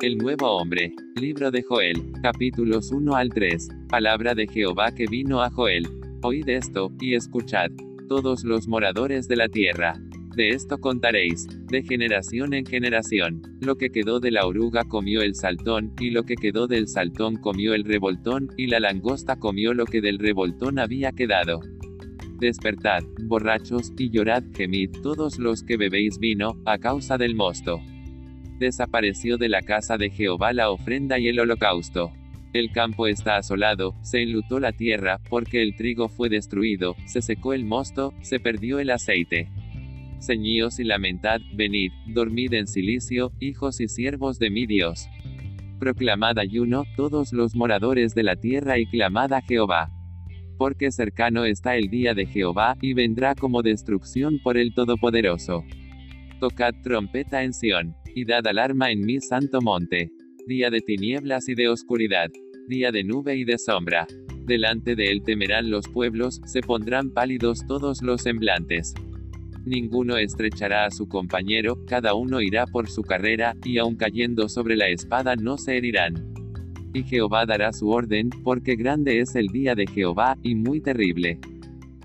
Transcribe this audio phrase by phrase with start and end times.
[0.00, 0.92] El nuevo hombre.
[1.16, 2.12] Libro de Joel.
[2.22, 3.68] Capítulos 1 al 3.
[3.88, 5.88] Palabra de Jehová que vino a Joel.
[6.22, 7.72] Oíd esto, y escuchad.
[8.08, 9.94] Todos los moradores de la tierra.
[10.36, 13.42] De esto contaréis, de generación en generación.
[13.60, 17.34] Lo que quedó de la oruga comió el saltón, y lo que quedó del saltón
[17.34, 21.58] comió el revoltón, y la langosta comió lo que del revoltón había quedado.
[22.38, 27.80] Despertad, borrachos, y llorad, gemid, todos los que bebéis vino, a causa del mosto.
[28.58, 32.12] Desapareció de la casa de Jehová la ofrenda y el holocausto.
[32.52, 37.52] El campo está asolado, se enlutó la tierra, porque el trigo fue destruido, se secó
[37.52, 39.48] el mosto, se perdió el aceite.
[40.20, 45.08] Ceñíos y lamentad, venid, dormid en silicio, hijos y siervos de mi Dios.
[45.78, 49.92] Proclamad ayuno, todos los moradores de la tierra y clamad a Jehová
[50.58, 55.64] porque cercano está el día de Jehová, y vendrá como destrucción por el Todopoderoso.
[56.40, 60.10] Tocad trompeta en Sión, y dad alarma en mi santo monte.
[60.46, 62.30] Día de tinieblas y de oscuridad,
[62.66, 64.06] día de nube y de sombra.
[64.44, 68.94] Delante de él temerán los pueblos, se pondrán pálidos todos los semblantes.
[69.64, 74.76] Ninguno estrechará a su compañero, cada uno irá por su carrera, y aun cayendo sobre
[74.76, 76.28] la espada no se herirán
[76.94, 81.38] y Jehová dará su orden, porque grande es el día de Jehová, y muy terrible.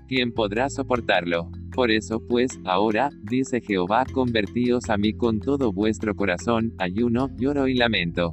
[0.06, 1.50] ¿Quién podrá soportarlo?
[1.74, 7.66] Por eso pues, ahora, dice Jehová, convertíos a mí con todo vuestro corazón, ayuno, lloro
[7.66, 8.32] y lamento.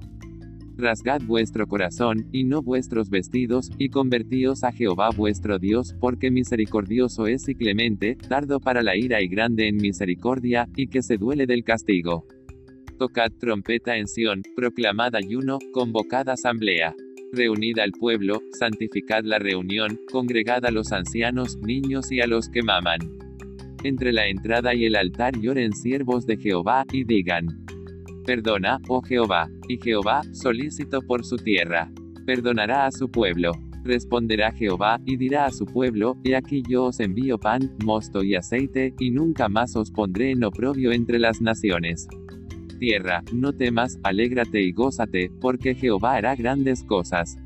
[0.78, 7.28] Rasgad vuestro corazón, y no vuestros vestidos, y convertíos a Jehová vuestro Dios, porque misericordioso
[7.28, 11.45] es y clemente, tardo para la ira y grande en misericordia, y que se duele
[11.45, 12.25] del castigo
[13.02, 16.94] tocad trompeta en Sión, proclamad ayuno, convocad asamblea.
[17.34, 22.62] Reunid al pueblo, santificad la reunión, congregad a los ancianos, niños y a los que
[22.62, 23.31] maman.
[23.84, 27.48] Entre la entrada y el altar lloren siervos de Jehová, y digan,
[28.26, 31.92] Perdona, oh Jehová, y Jehová, solícito por su tierra.
[32.26, 33.52] Perdonará a su pueblo.
[33.84, 38.36] Responderá Jehová, y dirá a su pueblo, He aquí yo os envío pan, mosto y
[38.36, 42.08] aceite, y nunca más os pondré en oprobio entre las naciones
[42.81, 47.38] tierra, no temas, alégrate y gózate, porque Jehová hará grandes cosas.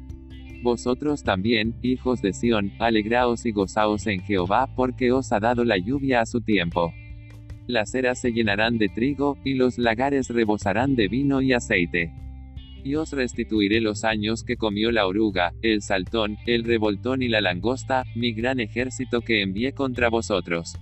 [0.65, 5.77] Vosotros también, hijos de Sión, alegraos y gozaos en Jehová, porque os ha dado la
[5.77, 6.91] lluvia a su tiempo.
[7.67, 12.11] Las eras se llenarán de trigo, y los lagares rebosarán de vino y aceite.
[12.83, 17.41] Y os restituiré los años que comió la oruga, el saltón, el revoltón y la
[17.41, 20.79] langosta, mi gran ejército que envié contra vosotros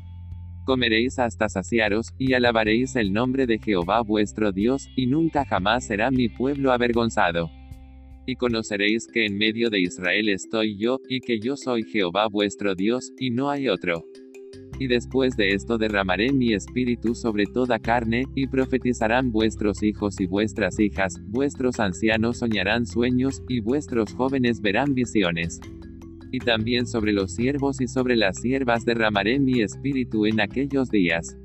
[0.65, 6.09] comeréis hasta saciaros, y alabaréis el nombre de Jehová vuestro Dios, y nunca jamás será
[6.09, 7.51] mi pueblo avergonzado.
[8.25, 12.75] Y conoceréis que en medio de Israel estoy yo, y que yo soy Jehová vuestro
[12.75, 14.05] Dios, y no hay otro.
[14.79, 20.25] Y después de esto derramaré mi espíritu sobre toda carne, y profetizarán vuestros hijos y
[20.25, 25.59] vuestras hijas, vuestros ancianos soñarán sueños, y vuestros jóvenes verán visiones
[26.33, 31.37] y también sobre los siervos y sobre las siervas derramaré mi espíritu en aquellos días.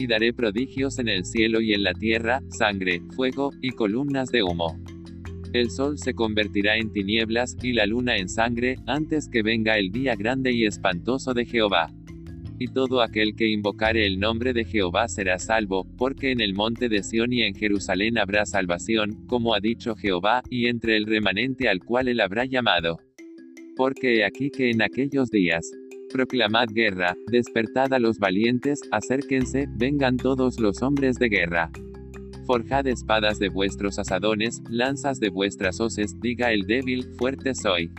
[0.00, 4.42] Y daré prodigios en el cielo y en la tierra, sangre, fuego, y columnas de
[4.42, 4.76] humo.
[5.52, 9.90] El sol se convertirá en tinieblas, y la luna en sangre, antes que venga el
[9.90, 11.92] día grande y espantoso de Jehová.
[12.58, 16.88] Y todo aquel que invocare el nombre de Jehová será salvo, porque en el monte
[16.88, 21.68] de Sión y en Jerusalén habrá salvación, como ha dicho Jehová, y entre el remanente
[21.68, 22.98] al cual él habrá llamado.
[23.76, 25.70] Porque he aquí que en aquellos días,
[26.10, 31.70] proclamad guerra, despertad a los valientes, acérquense, vengan todos los hombres de guerra.
[32.46, 37.90] Forjad espadas de vuestros asadones, lanzas de vuestras hoces, diga el débil, fuerte soy.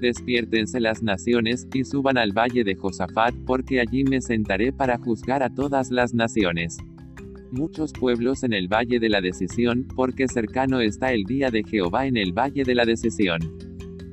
[0.00, 5.44] Despiértense las naciones, y suban al valle de Josafat, porque allí me sentaré para juzgar
[5.44, 6.78] a todas las naciones.
[7.52, 12.06] Muchos pueblos en el valle de la decisión, porque cercano está el día de Jehová
[12.06, 13.38] en el valle de la decisión.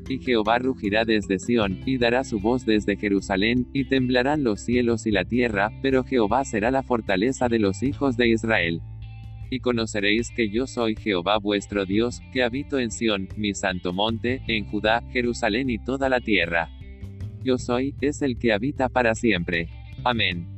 [0.07, 5.07] Y Jehová rugirá desde Sión, y dará su voz desde Jerusalén, y temblarán los cielos
[5.07, 8.81] y la tierra, pero Jehová será la fortaleza de los hijos de Israel.
[9.49, 14.41] Y conoceréis que yo soy Jehová vuestro Dios, que habito en Sión, mi santo monte,
[14.47, 16.69] en Judá, Jerusalén y toda la tierra.
[17.43, 19.69] Yo soy, es el que habita para siempre.
[20.03, 20.53] Amén.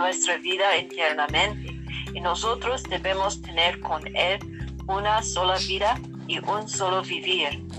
[0.00, 1.72] nuestra vida eternamente
[2.14, 4.40] y nosotros debemos tener con Él
[4.88, 7.69] una sola vida y un solo vivir.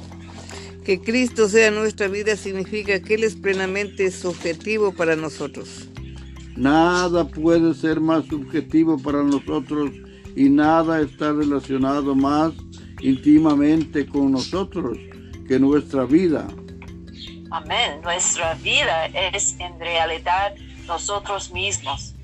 [0.85, 5.87] Que Cristo sea nuestra vida significa que Él es plenamente subjetivo para nosotros.
[6.55, 9.91] Nada puede ser más subjetivo para nosotros
[10.35, 12.53] y nada está relacionado más
[13.01, 14.97] íntimamente con nosotros
[15.47, 16.47] que nuestra vida.
[17.51, 18.01] Amén.
[18.01, 20.55] Nuestra vida es en realidad
[20.87, 22.15] nosotros mismos.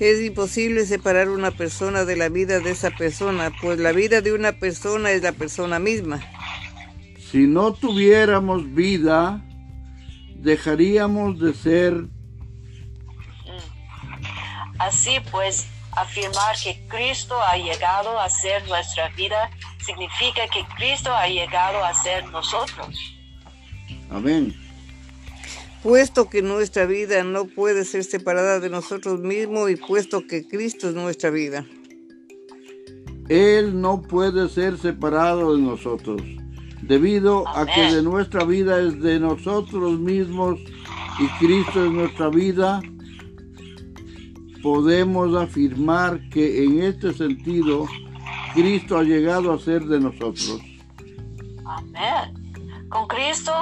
[0.00, 4.32] Es imposible separar una persona de la vida de esa persona, pues la vida de
[4.32, 6.20] una persona es la persona misma.
[7.34, 9.44] Si no tuviéramos vida,
[10.36, 12.06] dejaríamos de ser.
[14.78, 15.66] Así pues,
[15.96, 19.50] afirmar que Cristo ha llegado a ser nuestra vida
[19.84, 22.96] significa que Cristo ha llegado a ser nosotros.
[24.10, 24.54] Amén.
[25.82, 30.88] Puesto que nuestra vida no puede ser separada de nosotros mismos y puesto que Cristo
[30.88, 31.66] es nuestra vida.
[33.28, 36.22] Él no puede ser separado de nosotros,
[36.86, 40.60] debido a que de nuestra vida es de nosotros mismos
[41.18, 42.80] y Cristo es nuestra vida.
[44.62, 47.86] Podemos afirmar que en este sentido
[48.54, 50.60] Cristo ha llegado a ser de nosotros.
[51.64, 52.88] Amén.
[52.88, 53.52] Con Cristo,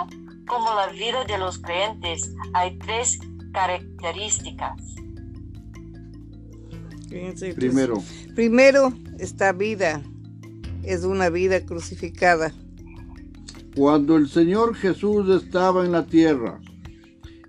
[0.47, 3.19] como la vida de los creyentes, hay tres
[3.53, 4.81] características.
[7.09, 8.03] Fíjense, Primero,
[8.35, 10.03] Primero está vida.
[10.83, 12.53] Es una vida crucificada.
[13.75, 16.61] Cuando el Señor Jesús estaba en la tierra,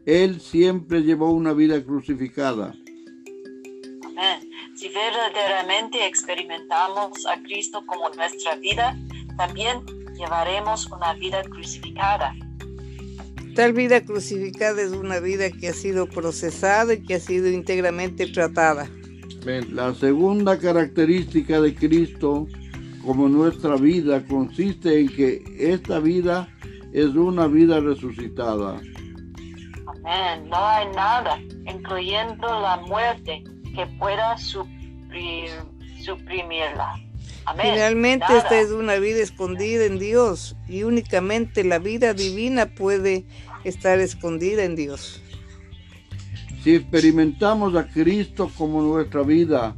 [0.05, 2.73] Él siempre llevó una vida crucificada.
[4.05, 4.49] Amén.
[4.75, 8.97] Si verdaderamente experimentamos a Cristo como nuestra vida,
[9.37, 9.85] también
[10.17, 12.33] llevaremos una vida crucificada.
[13.55, 18.27] Tal vida crucificada es una vida que ha sido procesada y que ha sido íntegramente
[18.27, 18.89] tratada.
[19.69, 22.47] La segunda característica de Cristo
[23.05, 26.47] como nuestra vida consiste en que esta vida
[26.93, 28.79] es una vida resucitada.
[29.87, 30.49] Amén.
[30.49, 33.43] No hay nada, incluyendo la muerte,
[33.75, 35.49] que pueda supri-
[36.03, 36.95] suprimirla.
[37.45, 37.73] Amén.
[37.73, 38.37] Finalmente Nada.
[38.39, 43.25] esta es una vida escondida en Dios y únicamente la vida divina puede
[43.63, 45.21] estar escondida en Dios.
[46.63, 49.75] Si experimentamos a Cristo como nuestra vida,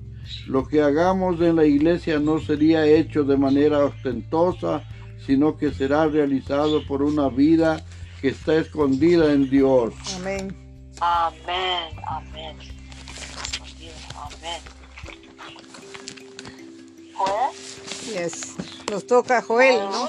[0.48, 4.84] lo que hagamos en la iglesia no sería hecho de manera ostentosa,
[5.26, 7.84] sino que será realizado por una vida
[8.22, 9.94] que está escondida en Dios.
[10.18, 10.56] Amén.
[11.02, 12.00] Amén.
[12.08, 12.58] Amén.
[14.16, 14.62] Amén.
[17.18, 17.76] Pues,
[18.14, 18.56] Yes.
[18.92, 20.08] Nos toca Joel, ¿no?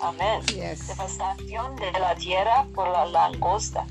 [0.00, 0.42] Amén.
[0.46, 0.88] Yes.
[0.88, 3.86] Devastación de la tierra por la langosta.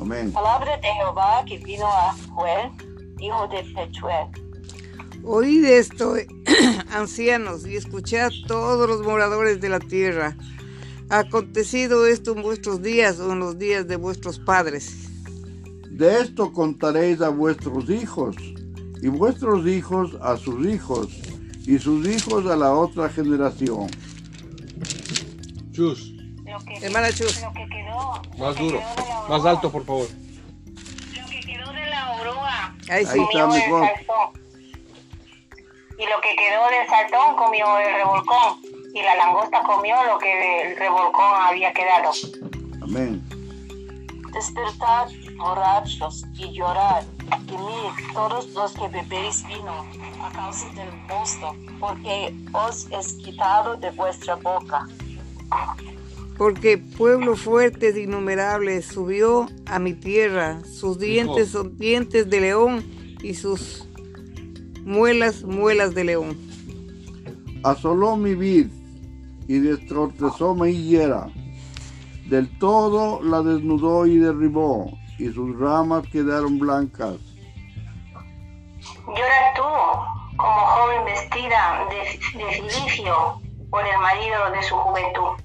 [0.00, 0.32] Amén.
[0.32, 2.70] Palabra de Jehová que vino a Joel,
[3.18, 4.45] hijo de Pechuel.
[5.28, 6.14] Oíd esto,
[6.92, 10.36] ancianos, y escuchad todos los moradores de la tierra.
[11.10, 15.08] ¿Ha acontecido esto en vuestros días o en los días de vuestros padres?
[15.90, 18.36] De esto contaréis a vuestros hijos,
[19.02, 21.08] y vuestros hijos a sus hijos,
[21.66, 23.88] y sus hijos a la otra generación.
[25.72, 26.12] Chus,
[26.44, 27.42] Lo que, Hermana Chus.
[27.42, 28.22] lo que quedó.
[28.38, 28.78] lo más que duro.
[28.78, 30.06] quedó Más alto, por favor.
[30.06, 32.76] Lo que quedó de la oruga.
[32.88, 33.10] Ahí sí.
[33.12, 33.88] Ahí está mejor.
[35.98, 38.60] Y lo que quedó del saltón comió el revolcón.
[38.92, 42.10] Y la langosta comió lo que del revolcón había quedado.
[42.82, 43.22] Amén.
[44.32, 47.04] Despertad, borrachos, y llorad.
[47.48, 49.86] Gemid todos los que bebéis vino
[50.22, 54.86] a causa del mosto, porque os es quitado de vuestra boca.
[56.36, 62.84] Porque pueblo fuerte e innumerable subió a mi tierra, sus dientes son dientes de león
[63.22, 63.85] y sus
[64.86, 66.36] muelas, muelas de león.
[67.64, 68.68] Asoló mi vid
[69.48, 71.28] y destrozó mi higuera.
[72.28, 77.16] Del todo la desnudó y derribó, y sus ramas quedaron blancas.
[79.06, 83.40] Llora tú, como joven vestida de, de filicio
[83.70, 85.42] por el marido de su juventud.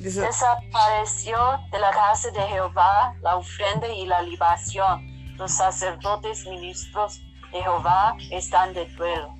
[0.00, 1.36] Desa- Desapareció
[1.72, 5.13] de la casa de Jehová la ofrenda y la libación.
[5.36, 7.22] Los sacerdotes ministros
[7.52, 9.34] de Jehová están de duelo.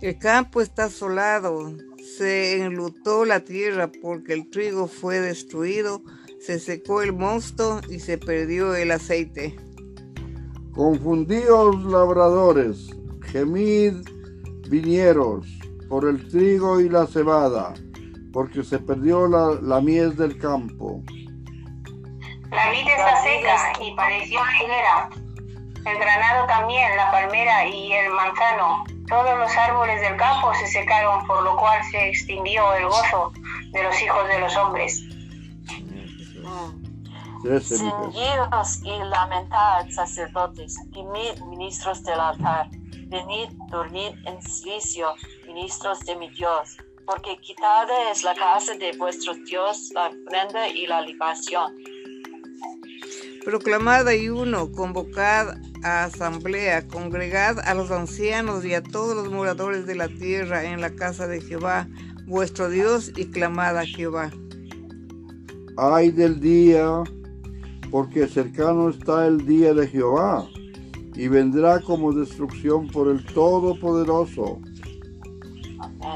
[0.00, 1.72] El campo está asolado,
[2.18, 6.02] se enlutó la tierra porque el trigo fue destruido,
[6.40, 9.56] se secó el mosto y se perdió el aceite.
[10.74, 12.90] Confundíos labradores,
[13.22, 13.94] gemid
[14.68, 15.46] viñeros
[15.88, 17.74] por el trigo y la cebada,
[18.32, 21.02] porque se perdió la, la mies del campo.
[22.50, 25.23] La vid está seca y pareció la higuera.
[25.86, 28.84] El granado también, la palmera y el manzano.
[29.08, 33.32] Todos los árboles del campo se secaron, por lo cual se extinguió el gozo
[33.72, 35.02] de los hijos de los hombres.
[37.60, 42.68] Ceñidos y lamentad, sacerdotes, gemid, ministros del altar.
[43.08, 45.14] Venid, dormid en silicio,
[45.46, 46.78] ministros de mi Dios.
[47.06, 51.74] porque quitada es la casa de vuestro Dios la ofrenda y la libación.
[53.44, 59.94] Proclamad ayuno, convocad a asamblea, congregad a los ancianos y a todos los moradores de
[59.94, 61.86] la tierra en la casa de Jehová,
[62.26, 64.30] vuestro Dios, y clamad a Jehová.
[65.76, 67.02] Ay del día,
[67.90, 70.48] porque cercano está el día de Jehová,
[71.14, 74.58] y vendrá como destrucción por el Todopoderoso.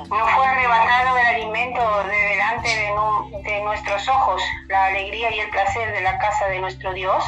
[0.08, 5.40] No fue arrebatado el alimento de delante de, nu- de nuestros ojos, la alegría y
[5.40, 7.22] el placer de la casa de nuestro Dios.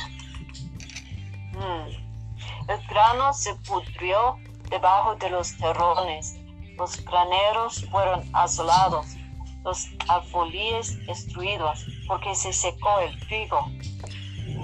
[1.53, 2.71] Mm.
[2.71, 4.37] El grano se pudrió
[4.71, 6.37] debajo de los terrones,
[6.79, 9.07] los graneros fueron asolados,
[9.65, 13.69] los alfolíes destruidos, porque se secó el trigo.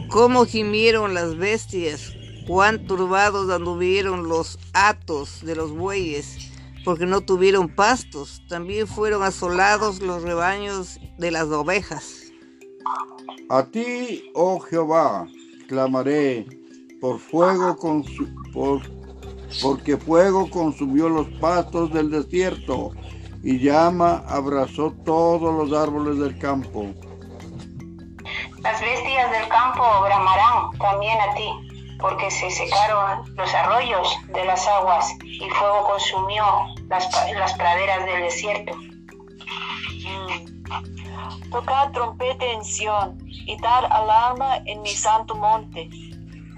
[0.09, 2.15] Cómo gimieron las bestias,
[2.47, 6.53] cuán turbados anduvieron los atos de los bueyes,
[6.87, 8.41] porque no tuvieron pastos.
[8.49, 12.33] También fueron asolados los rebaños de las ovejas.
[13.51, 15.27] A ti, oh Jehová,
[15.69, 16.47] clamaré,
[17.01, 18.81] por fuego consu- por,
[19.61, 22.93] porque fuego consumió los pastos del desierto,
[23.43, 26.87] y llama abrazó todos los árboles del campo.
[28.63, 31.66] Las bestias del campo bramarán también a ti,
[32.01, 36.45] porque se secaron los arroyos de las aguas y fuego consumió
[36.89, 38.77] las, las praderas del desierto.
[38.77, 40.57] Mm.
[41.51, 45.89] Tocad trompeta en Sión y dar alarma en mi santo monte.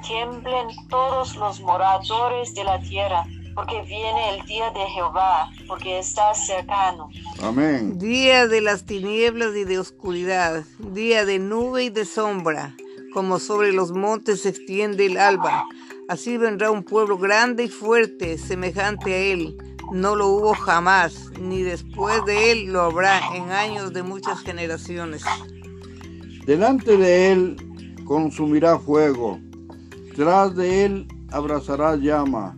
[0.06, 6.32] Tiemblen todos los moradores de la tierra, porque viene el día de Jehová, porque está
[6.34, 7.10] cercano.
[7.42, 7.98] Amén.
[7.98, 12.74] Día de las tinieblas y de oscuridad, día de nube y de sombra,
[13.12, 15.64] como sobre los montes se extiende el alba.
[16.08, 19.56] Así vendrá un pueblo grande y fuerte, semejante a él.
[19.92, 25.22] No lo hubo jamás, ni después de él lo habrá en años de muchas generaciones.
[26.46, 27.56] Delante de él
[28.04, 29.38] consumirá fuego,
[30.14, 32.56] tras de él abrazará llama.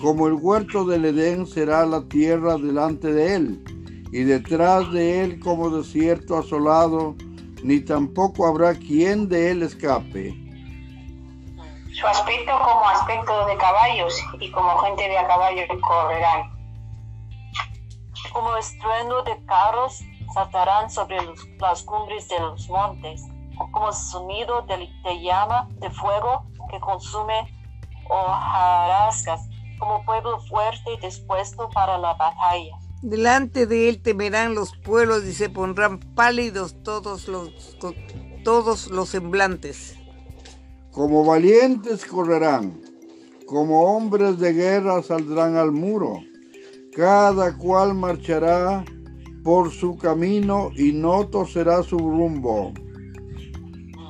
[0.00, 3.64] Como el huerto del Edén será la tierra delante de él,
[4.12, 7.16] y detrás de él como desierto asolado,
[7.62, 10.34] ni tampoco habrá quien de él escape.
[11.92, 16.50] Su aspecto como aspecto de caballos y como gente de a caballo correrán.
[18.32, 20.00] Como estruendo de carros
[20.32, 23.22] saltarán sobre los- las cumbres de los montes,
[23.72, 27.54] como sonido de, de llama de fuego que consume
[28.08, 32.76] hojarascas, como pueblo fuerte dispuesto para la batalla.
[33.02, 37.76] Delante de él temerán los pueblos y se pondrán pálidos todos los,
[38.44, 39.96] todos los semblantes.
[40.92, 42.80] Como valientes correrán,
[43.46, 46.20] como hombres de guerra saldrán al muro.
[46.94, 48.84] Cada cual marchará
[49.42, 52.72] por su camino y no torcerá su rumbo.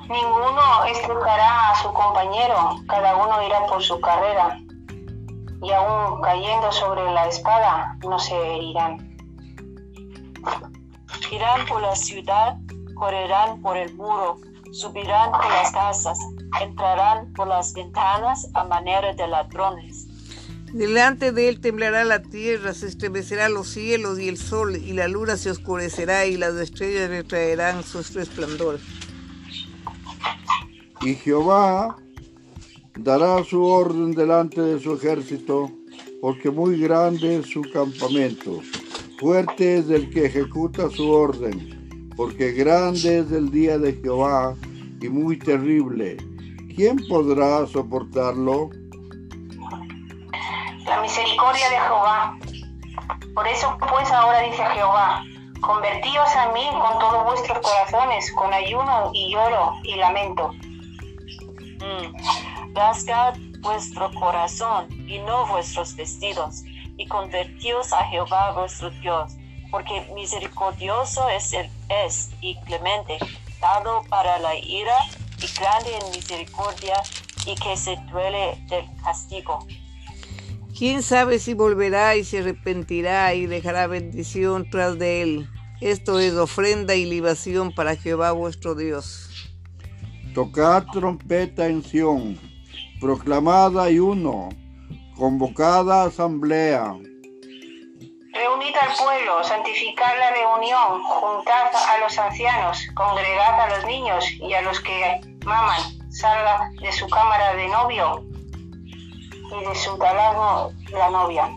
[0.09, 4.59] Ninguno estrujará a su compañero, cada uno irá por su carrera,
[5.63, 9.17] y aún cayendo sobre la espada no se herirán.
[11.31, 12.57] Irán por la ciudad,
[12.95, 14.39] correrán por el muro,
[14.73, 16.19] subirán por las casas,
[16.61, 20.09] entrarán por las ventanas a manera de ladrones.
[20.73, 25.07] Delante de él temblará la tierra, se estremecerán los cielos y el sol, y la
[25.07, 28.81] luna se oscurecerá y las estrellas retraerán su resplandor.
[31.03, 31.97] Y Jehová
[33.03, 35.71] dará su orden delante de su ejército,
[36.21, 38.61] porque muy grande es su campamento.
[39.19, 44.55] Fuerte es el que ejecuta su orden, porque grande es el día de Jehová
[45.01, 46.17] y muy terrible.
[46.77, 48.71] ¿Quién podrá soportarlo?
[50.85, 52.39] La misericordia de Jehová.
[53.35, 55.25] Por eso pues ahora dice Jehová,
[55.61, 60.53] convertíos a mí con todos vuestros corazones, con ayuno y lloro y lamento.
[61.81, 62.52] Mm.
[62.75, 66.63] Rasgad vuestro corazón y no vuestros vestidos,
[66.97, 69.33] y convertíos a Jehová vuestro Dios,
[69.71, 71.71] porque misericordioso es, el,
[72.07, 73.19] es y clemente,
[73.61, 74.97] dado para la ira
[75.39, 76.95] y grande en misericordia,
[77.47, 79.67] y que se duele del castigo.
[80.79, 85.49] ¿Quién sabe si volverá y se arrepentirá y dejará bendición tras de él?
[85.81, 89.29] Esto es ofrenda y libación para Jehová vuestro Dios.
[90.35, 92.39] Tocad trompeta en Sión,
[93.03, 94.49] proclamad ayuno,
[95.17, 96.95] convocada asamblea.
[98.33, 104.55] Reunid al pueblo, santificad la reunión, juntad a los ancianos, congregad a los niños y
[104.55, 105.81] a los que maman,
[106.13, 108.25] salga de su cámara de novio
[108.87, 111.51] y de su talago la novia.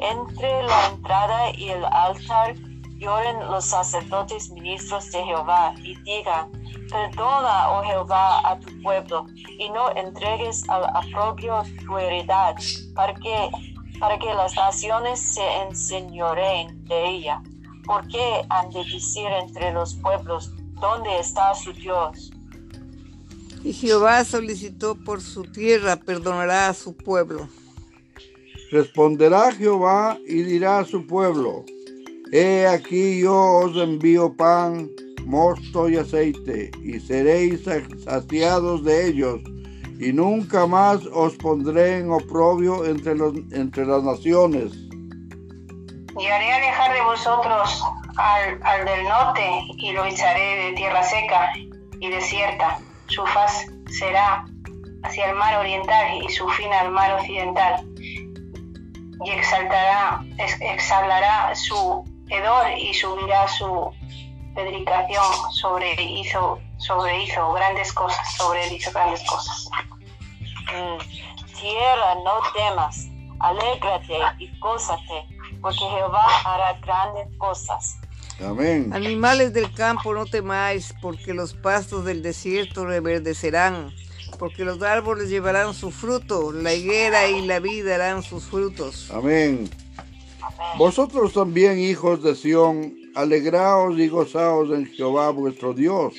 [0.00, 2.56] Entre la entrada y el altar
[3.04, 6.50] lloren los sacerdotes ministros de Jehová y digan,
[6.90, 9.26] perdona, oh Jehová, a tu pueblo,
[9.58, 12.54] y no entregues al aprobio tu heredad,
[12.94, 13.50] para que,
[14.00, 17.42] para que las naciones se enseñoreen de ella.
[17.84, 22.30] ¿Por qué han de decir entre los pueblos, ¿dónde está su Dios?
[23.62, 27.48] Y Jehová solicitó por su tierra, perdonará a su pueblo.
[28.70, 31.64] Responderá Jehová y dirá a su pueblo,
[32.36, 34.90] He aquí yo os envío pan,
[35.24, 37.62] mosto y aceite, y seréis
[38.04, 39.40] saciados de ellos,
[40.00, 44.72] y nunca más os pondré en oprobio entre, los, entre las naciones.
[46.18, 47.84] Y haré alejar de vosotros
[48.16, 49.48] al, al del norte,
[49.78, 51.52] y lo echaré de tierra seca
[52.00, 52.80] y desierta.
[53.06, 54.44] Su faz será
[55.04, 57.88] hacia el mar oriental y su fin al mar occidental.
[59.24, 60.20] Y exaltará,
[60.60, 63.92] exhalará su hedor y subirá su
[64.54, 69.68] predicación sobre hizo, sobre hizo grandes cosas, sobre hizo grandes cosas.
[70.72, 73.08] Mm, Tierra, no temas,
[73.40, 75.26] alégrate y gózate,
[75.60, 77.96] porque Jehová hará grandes cosas.
[78.44, 78.92] Amén.
[78.92, 83.92] Animales del campo, no temáis, porque los pastos del desierto reverdecerán,
[84.38, 89.10] porque los árboles llevarán su fruto, la higuera y la vid darán sus frutos.
[89.12, 89.70] Amén.
[90.76, 96.14] Vosotros también, hijos de Sión, alegraos y gozaos en Jehová vuestro Dios,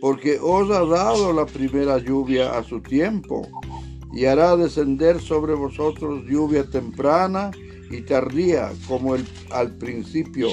[0.00, 3.48] porque os ha dado la primera lluvia a su tiempo,
[4.12, 7.50] y hará descender sobre vosotros lluvia temprana
[7.90, 10.48] y tardía, como el, al principio.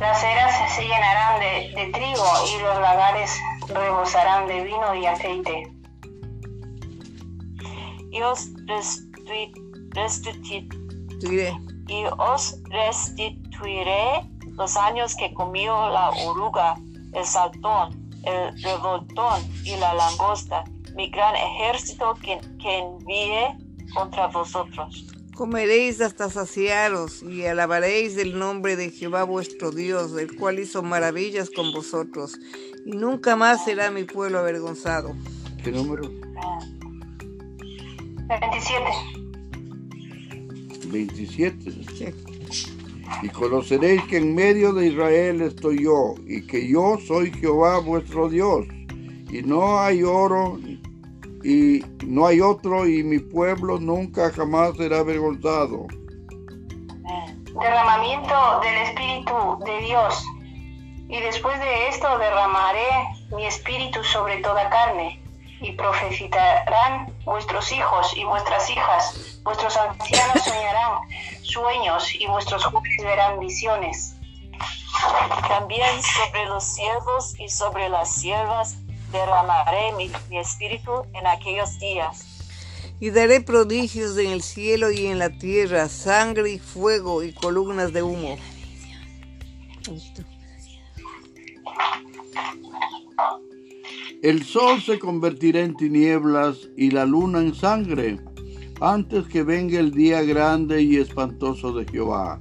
[0.00, 3.30] Las eras se llenarán de, de trigo y los lagares
[3.68, 5.72] rebosarán de vino y aceite.
[8.10, 9.52] Y os restui-
[11.24, 11.56] restituiré
[11.88, 16.76] y os restituiré los años que comió la oruga,
[17.12, 20.64] el saltón, el revoltón y la langosta,
[20.96, 23.56] mi gran ejército que, que envié
[23.94, 25.06] contra vosotros.
[25.34, 31.50] Comeréis hasta saciaros y alabaréis el nombre de Jehová vuestro Dios, el cual hizo maravillas
[31.50, 32.38] con vosotros,
[32.86, 35.12] y nunca más será mi pueblo avergonzado.
[35.62, 36.08] ¿Qué número?
[38.28, 39.23] 27.
[40.94, 41.70] 27.
[41.96, 42.14] Che,
[43.22, 48.28] Y conoceréis que en medio de Israel estoy yo, y que yo soy Jehová vuestro
[48.28, 48.66] Dios,
[49.30, 50.58] y no hay oro,
[51.42, 55.86] y no hay otro, y mi pueblo nunca jamás será avergonzado.
[57.60, 59.34] Derramamiento del Espíritu
[59.66, 60.24] de Dios.
[61.08, 62.88] Y después de esto derramaré
[63.36, 65.20] mi espíritu sobre toda carne,
[65.60, 71.00] y profetizarán vuestros hijos y vuestras hijas, vuestros ancianos soñarán
[71.42, 74.16] sueños, y vuestros jóvenes verán visiones.
[75.48, 78.76] También sobre los siervos y sobre las siervas
[79.12, 82.26] derramaré mi, mi espíritu en aquellos días.
[83.00, 87.92] Y daré prodigios en el cielo y en la tierra, sangre y fuego y columnas
[87.92, 88.36] de humo.
[94.24, 98.18] El sol se convertirá en tinieblas y la luna en sangre,
[98.80, 102.40] antes que venga el día grande y espantoso de Jehová.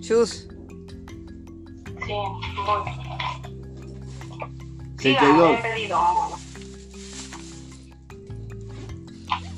[0.00, 0.48] Chus,
[2.04, 2.82] Sí, voy.
[4.96, 4.98] 32.
[4.98, 5.96] Siga, he pedido.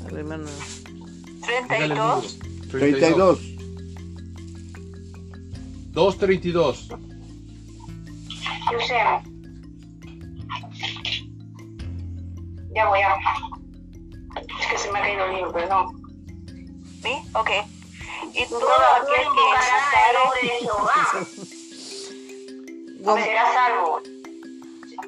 [0.03, 0.45] a ver, hermano.
[1.41, 2.39] 32.
[2.71, 3.41] 32.
[5.93, 6.89] 232.
[12.75, 13.15] Ya voy a.
[14.61, 16.03] Es que se me ha caído el libro, perdón.
[17.03, 17.23] ¿Sí?
[17.35, 17.51] Ok.
[18.35, 20.95] Y todo Todo aquel que invocará el nombre de Jehová
[23.25, 24.01] será salvo.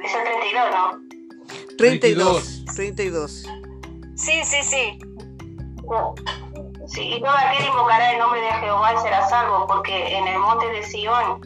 [0.04, 0.84] Es el 32, ¿no?
[1.78, 2.64] 32.
[2.76, 3.30] 32.
[4.16, 4.98] Sí, sí, sí.
[6.86, 10.38] Sí, y todo aquel invocará el nombre de Jehová y será salvo, porque en el
[10.38, 11.40] monte de Sión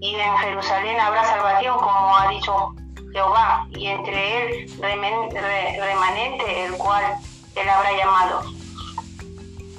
[0.00, 2.74] y en Jerusalén habrá salvación, como ha dicho
[3.12, 7.04] Jehová, y entre él remen- re- remanente, el cual
[7.56, 8.42] él habrá llamado.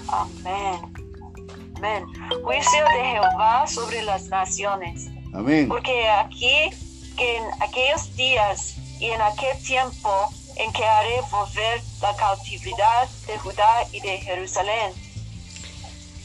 [0.10, 0.94] Amén.
[1.78, 2.06] Amén.
[2.44, 5.08] Juicio de Jehová sobre las naciones.
[5.34, 5.68] Amén.
[5.68, 6.70] Porque aquí,
[7.18, 13.38] que en aquellos días y en aquel tiempo en que haré volver la cautividad de
[13.40, 14.94] Judá y de Jerusalén,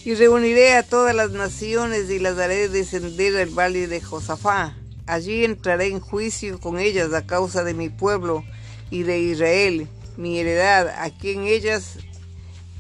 [0.07, 4.77] Y reuniré a todas las naciones y las haré descender al valle de Josafá.
[5.05, 8.45] Allí entraré en juicio con ellas a causa de mi pueblo
[8.89, 11.99] y de Israel, mi heredad, a quien ellas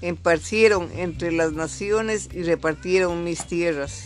[0.02, 4.04] esparcieron entre las naciones y repartieron mis tierras.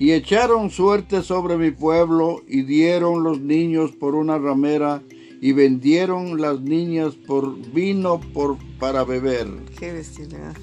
[0.00, 5.00] Y echaron suerte sobre mi pueblo y dieron los niños por una ramera
[5.40, 9.46] y vendieron las niñas por vino por, para beber.
[9.78, 10.56] Qué bestialidad.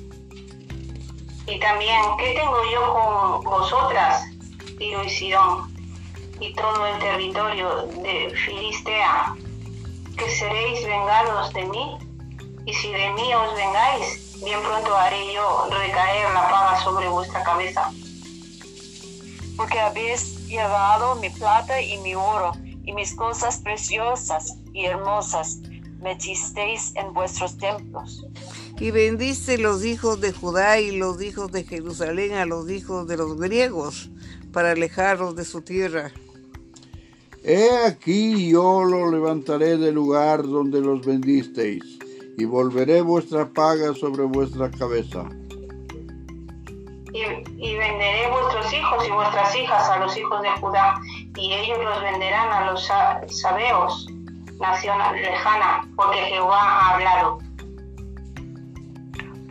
[1.45, 4.23] Y también, ¿qué tengo yo con vosotras,
[4.77, 5.73] Tiro y Sidón,
[6.39, 9.35] y todo el territorio de Filistea?
[10.17, 11.97] ¿Que seréis vengados de mí?
[12.65, 17.43] Y si de mí os vengáis, bien pronto haré yo recaer la paga sobre vuestra
[17.43, 17.91] cabeza.
[19.57, 22.53] Porque habéis llevado mi plata y mi oro,
[22.85, 25.57] y mis cosas preciosas y hermosas,
[25.99, 28.25] metisteis en vuestros templos.
[28.83, 33.15] Y bendice los hijos de Judá y los hijos de Jerusalén a los hijos de
[33.15, 34.09] los griegos,
[34.51, 36.11] para alejarlos de su tierra.
[37.45, 41.97] He aquí yo lo levantaré del lugar donde los vendisteis,
[42.37, 45.29] y volveré vuestra paga sobre vuestra cabeza.
[47.13, 47.21] Y,
[47.65, 50.99] y venderé vuestros hijos y vuestras hijas a los hijos de Judá,
[51.37, 54.07] y ellos los venderán a los sa- sabeos,
[54.59, 57.52] nación lejana, porque Jehová ha hablado.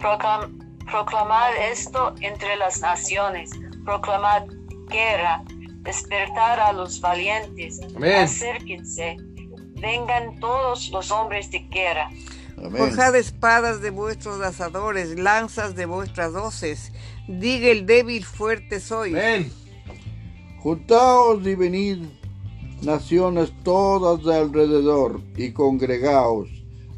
[0.02, 0.58] Proclam-
[0.90, 3.50] proclamad esto entre las naciones,
[3.84, 4.42] proclamad
[4.88, 5.42] guerra,
[5.82, 8.24] despertar a los valientes, Amén.
[8.24, 9.16] acérquense,
[9.80, 12.10] vengan todos los hombres de guerra.
[12.76, 16.92] Forjad espadas de vuestros asadores, lanzas de vuestras hoces.
[17.26, 19.10] Diga el débil, fuerte soy.
[19.10, 19.52] Amén.
[20.60, 22.04] Juntaos y venid,
[22.82, 26.48] naciones todas de alrededor, y congregaos.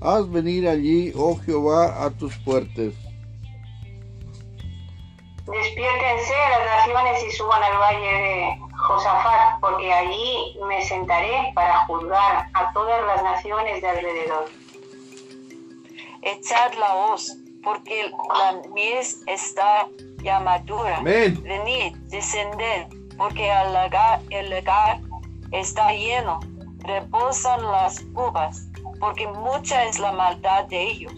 [0.05, 2.93] Haz venir allí, oh Jehová, a tus fuertes.
[5.47, 12.47] Despiértense las naciones y suban al valle de Josafat, porque allí me sentaré para juzgar
[12.53, 14.45] a todas las naciones de alrededor.
[16.21, 19.89] Echad la hoz, porque la mies está
[20.23, 20.99] ya madura.
[20.99, 21.43] Amén.
[21.43, 25.01] Venid, descended, porque el lagar, el lagar
[25.51, 26.41] está lleno.
[26.81, 28.67] Reposan las uvas,
[29.01, 31.13] porque mucha es la maldad de ellos.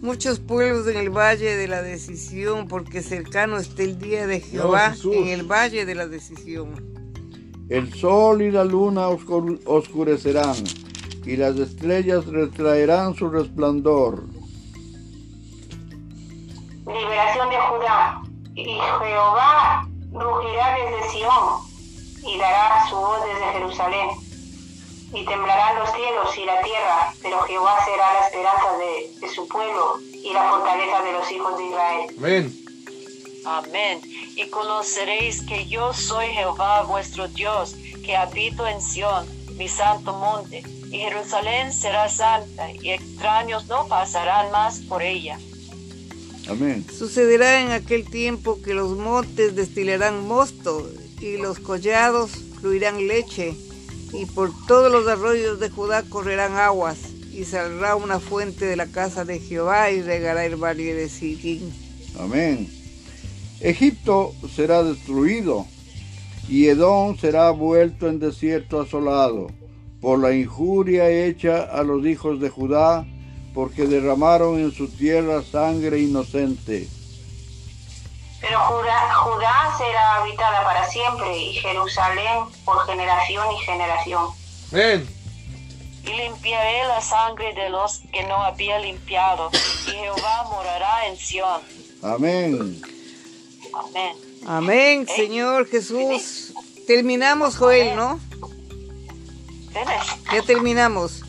[0.00, 4.94] Muchos pueblos en el valle de la decisión, porque cercano está el día de Jehová
[5.04, 6.88] en el valle de la decisión.
[7.68, 10.56] El sol y la luna oscur- oscurecerán,
[11.24, 14.24] y las estrellas retraerán su resplandor.
[16.86, 18.22] Liberación de Judá.
[18.56, 21.60] Y Jehová rugirá desde Sión
[22.26, 24.08] y dará su voz desde Jerusalén.
[25.12, 29.48] Y temblarán los cielos y la tierra, pero Jehová será la esperanza de, de su
[29.48, 32.14] pueblo y la fortaleza de los hijos de Israel.
[32.18, 32.64] Amén.
[33.44, 34.00] Amén.
[34.36, 40.62] Y conoceréis que yo soy Jehová vuestro Dios, que habito en Sión, mi santo monte.
[40.90, 45.38] Y Jerusalén será santa, y extraños no pasarán más por ella.
[46.48, 46.84] Amén.
[46.90, 50.88] Sucederá en aquel tiempo que los montes destilarán mosto
[51.20, 53.54] y los collados fluirán leche,
[54.12, 56.98] y por todos los arroyos de Judá correrán aguas,
[57.32, 61.72] y saldrá una fuente de la casa de Jehová y regará el valle de Sitín.
[62.18, 62.68] Amén.
[63.60, 65.66] Egipto será destruido
[66.48, 69.48] y Edom será vuelto en desierto asolado
[70.00, 73.06] por la injuria hecha a los hijos de Judá,
[73.54, 76.88] porque derramaron en su tierra sangre inocente.
[78.40, 84.28] Pero Judá, Judá será habitada para siempre y Jerusalén por generación y generación.
[84.72, 85.16] Amén.
[86.04, 91.60] Y limpiaré la sangre de los que no había limpiado, y Jehová morará en Sión.
[92.02, 92.82] Amén.
[93.74, 94.16] Amén.
[94.46, 96.54] Amén, Señor Jesús.
[96.86, 98.18] Terminamos, Joel, ¿no?
[100.32, 101.22] Ya terminamos.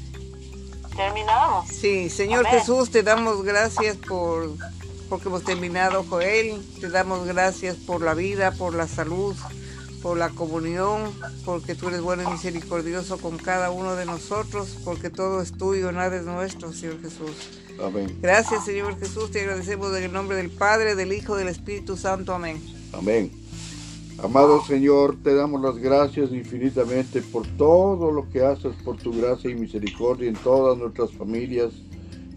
[0.95, 1.67] Terminamos.
[1.67, 2.60] Sí, Señor Amén.
[2.60, 4.56] Jesús, te damos gracias por
[5.12, 6.62] porque hemos terminado, Joel.
[6.80, 9.36] Te damos gracias por la vida, por la salud,
[10.02, 11.12] por la comunión,
[11.43, 15.91] porque tú eres bueno y misericordioso con cada uno de nosotros, porque todo es tuyo,
[15.91, 17.32] nada es nuestro, Señor Jesús.
[17.84, 18.19] Amén.
[18.21, 22.34] Gracias, Señor Jesús, te agradecemos en el nombre del Padre, del Hijo, del Espíritu Santo.
[22.34, 22.63] Amén.
[22.93, 23.34] Amén.
[24.24, 29.50] Amado Señor, te damos las gracias infinitamente por todo lo que haces, por tu gracia
[29.50, 31.74] y misericordia en todas nuestras familias.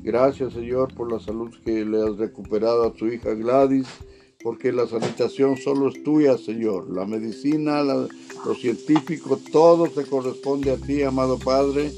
[0.05, 3.88] Gracias Señor por la salud que le has recuperado a tu hija Gladys,
[4.43, 6.90] porque la sanitación solo es tuya Señor.
[6.95, 8.07] La medicina, la-
[8.45, 11.90] lo científico, todo te corresponde a ti, amado Padre.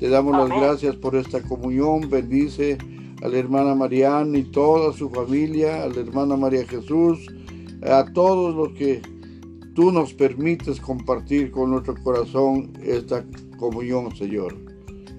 [0.00, 2.10] Te damos las gracias por esta comunión.
[2.10, 2.76] Bendice
[3.22, 7.20] a la hermana Mariana y toda su familia, a la hermana María Jesús,
[7.82, 9.00] a todos los que
[9.76, 13.24] tú nos permites compartir con nuestro corazón esta
[13.56, 14.56] comunión, Señor.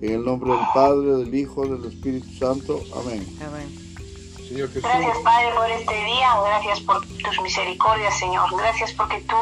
[0.01, 2.79] En el nombre del Padre, del Hijo, del Espíritu Santo.
[2.95, 3.25] Amén.
[3.45, 3.85] Amén.
[4.47, 6.29] Señor Jesús, Gracias, Padre, por este día.
[6.45, 8.47] Gracias por tus misericordias, Señor.
[8.55, 9.35] Gracias porque tú,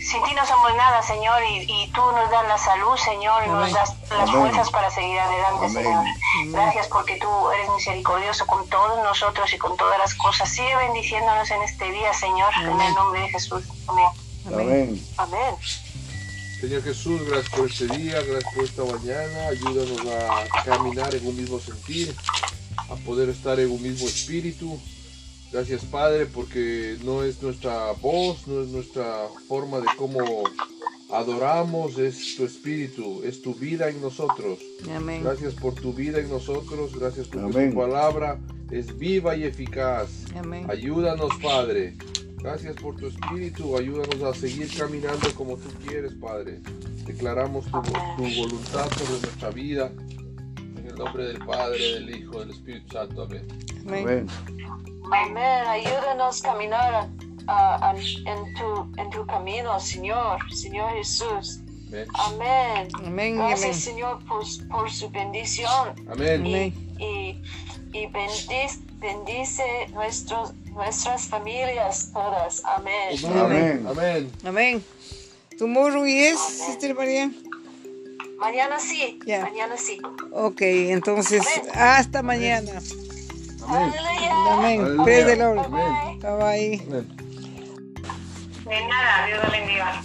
[0.00, 3.50] sin ti no somos nada, Señor, y, y tú nos das la salud, Señor, y
[3.50, 4.40] nos das las Amén.
[4.40, 5.84] fuerzas para seguir adelante, Amén.
[5.84, 6.04] Señor.
[6.52, 10.48] Gracias porque tú eres misericordioso con todos nosotros y con todas las cosas.
[10.48, 13.64] Sigue bendiciéndonos en este día, Señor, en el nombre de Jesús.
[13.88, 14.06] Amén.
[14.46, 15.06] Amén.
[15.18, 15.56] Amén.
[16.66, 19.46] Señor Jesús, gracias por este día, gracias por esta mañana.
[19.46, 22.12] Ayúdanos a caminar en un mismo sentir,
[22.90, 24.76] a poder estar en un mismo espíritu.
[25.52, 30.18] Gracias, Padre, porque no es nuestra voz, no es nuestra forma de cómo
[31.12, 34.58] adoramos, es tu espíritu, es tu vida en nosotros.
[34.92, 35.22] Amén.
[35.22, 37.70] Gracias por tu vida en nosotros, gracias porque Amén.
[37.70, 38.40] tu palabra
[38.72, 40.08] es viva y eficaz.
[40.34, 40.66] Amén.
[40.68, 41.94] Ayúdanos, Padre.
[42.38, 43.76] Gracias por tu espíritu.
[43.76, 46.60] Ayúdanos a seguir caminando como tú quieres, Padre.
[47.06, 49.90] Declaramos tu, tu voluntad sobre nuestra vida.
[50.76, 53.22] En el nombre del Padre, del Hijo, del Espíritu Santo.
[53.22, 53.46] Amén.
[53.86, 54.26] Amén.
[55.12, 55.66] Amén.
[55.66, 57.08] Ayúdanos a caminar
[57.48, 61.60] ah, en, tu, en tu camino, Señor, Señor Jesús.
[61.88, 62.08] Amén.
[62.14, 62.88] Amén.
[63.04, 63.36] Amén.
[63.36, 63.74] Gracias, Amén.
[63.74, 65.94] Señor, por, por su bendición.
[66.08, 66.46] Amén.
[66.46, 66.85] Y, Amén.
[66.98, 67.42] Y,
[67.92, 72.64] y bendice, bendice nuestros, nuestras familias todas.
[72.64, 73.18] Amén.
[73.24, 73.86] Amén.
[73.88, 74.32] Amén.
[74.44, 74.84] Amén.
[75.58, 77.30] ¿Tomorrow yes, Sister María?
[78.38, 79.18] Mañana sí.
[79.26, 79.42] Ya.
[79.42, 79.98] Mañana sí.
[80.32, 82.72] Ok, entonces, hasta mañana.
[83.66, 84.80] Amén.
[84.80, 85.04] Aleluya.
[85.04, 85.58] Praise the Lord.
[85.58, 86.20] Amén.
[86.20, 86.82] Bye bye.
[86.86, 87.16] Amén.
[88.66, 90.02] De nada, Dios lo bendiga.